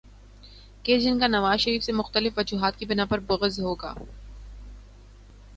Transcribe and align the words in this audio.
گے 0.85 0.97
جن 0.99 1.19
کا 1.19 1.27
نواز 1.27 1.59
شریف 1.59 1.83
سے 1.83 1.91
مختلف 1.91 2.37
وجوہات 2.37 2.79
کی 2.79 2.85
بناء 2.85 3.05
پہ 3.09 3.17
بغض 3.27 3.59
ہو 3.59 3.75
گا۔ 3.75 3.93